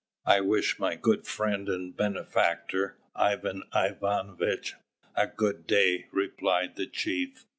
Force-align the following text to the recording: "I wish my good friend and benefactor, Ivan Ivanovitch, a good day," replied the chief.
"I 0.25 0.41
wish 0.41 0.79
my 0.79 0.95
good 0.95 1.27
friend 1.27 1.69
and 1.69 1.95
benefactor, 1.95 2.97
Ivan 3.15 3.61
Ivanovitch, 3.71 4.73
a 5.15 5.27
good 5.27 5.67
day," 5.67 6.07
replied 6.11 6.75
the 6.75 6.87
chief. 6.87 7.45